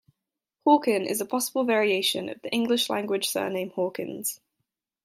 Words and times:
Hawken 0.65 1.05
is 1.05 1.21
a 1.21 1.27
possible 1.27 1.63
variation 1.63 2.27
of 2.27 2.41
the 2.41 2.49
English 2.49 2.89
language 2.89 3.29
surname 3.29 3.69
"Hawkins". 3.69 4.41